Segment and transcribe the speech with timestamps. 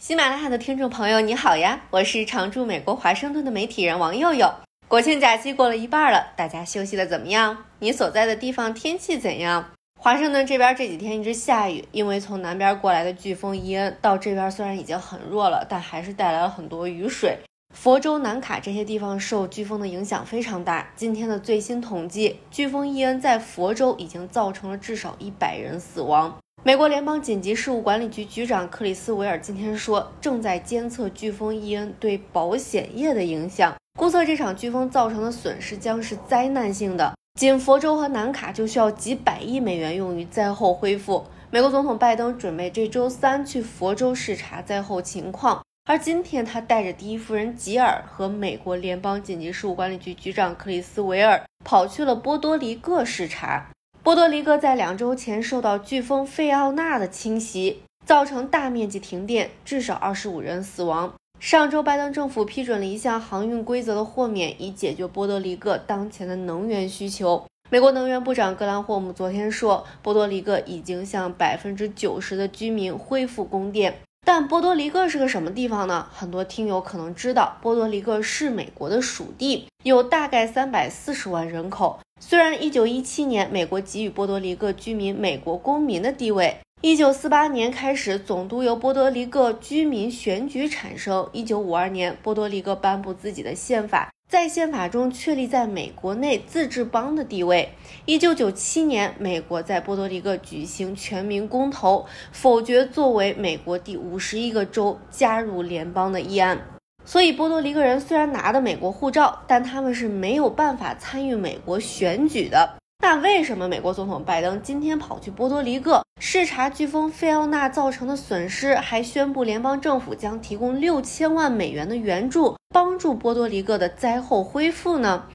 [0.00, 1.78] 喜马拉雅的听众朋友，你好呀！
[1.90, 4.50] 我是常驻美国华盛顿的媒体人王佑佑。
[4.88, 7.66] 国庆假期过了一半了，大家休息的怎么样？
[7.80, 9.72] 你所在的地方天气怎样？
[10.00, 17.36] 华盛顿这边这几天一直下雨，因为从南边过来的飓风伊恩到这边虽然已经很弱了，但还是带来了很多雨水。
[17.74, 20.90] 佛州、南卡这些地方受飓风的影响非常大。
[20.96, 26.38] 今天的最新统计，飓风伊恩在佛州已经造成了至少一百人死亡。
[26.62, 37.14] 美国联邦紧急事务管理局局长克里斯维尔今天说，正在监测飓风伊恩对保险业的影响，估测这场飓风造成的损失将是灾难性的。
[37.38, 41.24] 仅佛州和南卡就需要几百亿美元用于灾后恢复。
[41.50, 53.70] 美国总统拜登准备这周三去佛州视察灾后情况，而今天他带着第一夫人吉尔和美国联邦紧急事务管理局局长克里斯维尔跑去了波多黎各视察。
[54.02, 61.12] 波多黎各在两周前受到飓风费奥纳的侵袭，造成大面积停电，至少二十五人死亡。
[61.38, 67.44] 上周，拜登政府批准了一项航运规则的豁免，以解决波多黎各当前的能源需求。
[67.68, 73.94] 美国能源部长格兰霍姆昨天说，波多黎各已经向百分之九十的居民恢复供电。
[74.24, 76.06] 但波多黎各是个什么地方呢？
[76.12, 81.98] 很多听友可能知道，波多黎各是美国的属地，有大概三百四十万人口。
[82.20, 97.70] 虽然一九一七年美国给予波多黎各居民美国公民的地位，一九四八年开始总督由波多黎各居民选举产生，一九五二年波多黎各颁布自己的宪法，在宪法中确立在美国内自治邦的地位。
[98.04, 106.56] 一九九七年，美国在波多黎各举行全民公投，否决作为美国第五十一个州加入联邦的议案。
[107.04, 112.76] 所以，波多黎各人虽然拿的美国护照，但他们是没有办法参与美国选举的。
[113.01, 125.25] 那为什么美国总统拜登今天跑去波多黎各视察飓风费奥纳造成的损失，还宣布联邦政府将提供六千万美元的援助，帮助波多黎各的灾后恢复呢？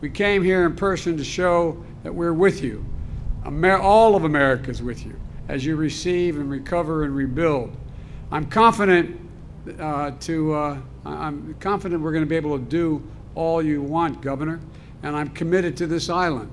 [0.00, 2.84] We came here in person to show that we're with you.
[3.44, 5.14] All of America is with you
[5.48, 7.70] as you receive and recover and rebuild.
[8.30, 9.16] I'm confident.
[9.78, 13.02] uh, to, uh, I'm confident we're going to be able to do
[13.34, 14.60] all you want, Governor,
[15.02, 16.50] and I'm committed to this island.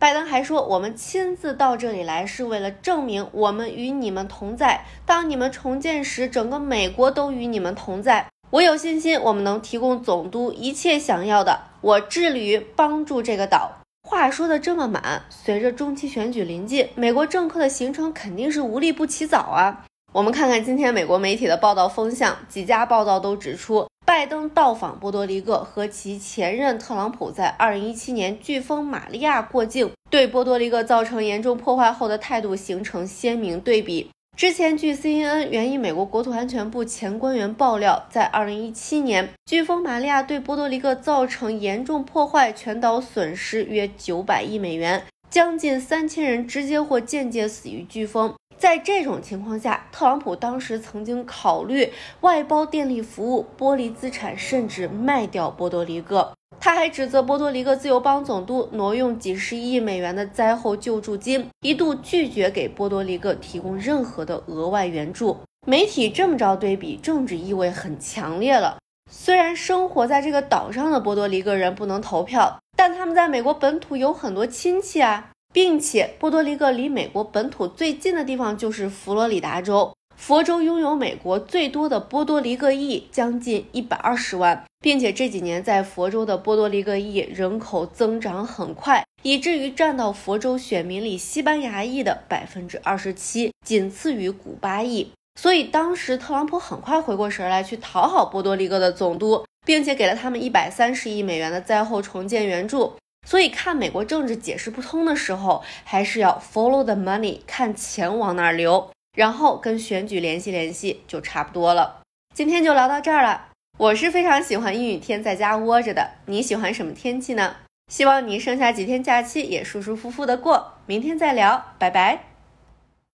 [0.00, 4.86] 拜登还说：“我们亲自到这里来，是为了证明我们与你们同在。
[5.04, 8.26] 当你们重建时，整个美国都与你们同在。
[8.48, 11.60] 我有信心，我们能提供总督一切想要的。
[11.82, 13.72] 我致力于帮助这个岛。”
[14.02, 19.84] 话说的这么满，随着中期选举临近，美国政客的行程肯定是无利不起早啊。
[20.12, 34.10] 我们看看今天美国媒体的报道风向，几家报道都指出，拜登到访波多黎各和其前任特朗普在2017年飓风玛利亚过境，对波多黎各造成严重破坏后的态度形成鲜明对比。
[34.36, 48.34] 之前，据 CNN 援引美国国土安全部前官员爆料，在2017年，飓风玛利亚对波多黎各造成严重破坏，全岛损失约900亿美元，将近3000人直接或间接死于飓风。
[48.60, 51.90] 在这种情况下，特朗普当时曾经考虑
[52.20, 56.30] 外包电力服务、剥离资产，甚至卖掉波多黎各。
[56.60, 65.38] 他还指责波多黎各自由邦总督挪用几十亿美元的灾后救助金，一度拒绝给波多黎各提供任何的额外援助。
[65.66, 68.76] 媒体这么着对比，政治意味很强烈了。
[69.10, 75.30] 虽然生活在这个岛上的波多黎各人不能投票，但他们在美国本土有很多亲戚啊。
[75.52, 79.92] 并且，波多黎各离美国本土最近的地方就是佛罗里达州。
[80.16, 95.10] 佛州拥有美国最多的波多黎各裔，将近一百二十万，并且这几年在佛州的波多黎各裔人口增长很快，以至于占到佛州选民里西班牙裔的百分之二十七，仅次于古巴裔。
[95.40, 102.92] 所以当时特朗普很快回过神来，去讨好波多黎各的总督，并且给了他们一百三十亿美元的灾后重建援助。
[103.30, 112.00] 所以看美国政治解释不通的时候，还是要 follow the money，看钱往哪流，然后跟选举联系联系就差不多了。
[112.34, 113.50] 今天就聊到这儿了。
[113.78, 117.54] 我是非常喜欢阴雨天在家窝着的，你喜欢什么天气呢？
[117.92, 120.72] 希望你剩下几天假期也舒舒服服的过。
[120.86, 122.29] 明天再聊，拜拜。